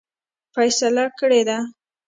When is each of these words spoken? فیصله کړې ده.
فیصله 0.53 1.05
کړې 1.19 1.41
ده. 1.47 1.57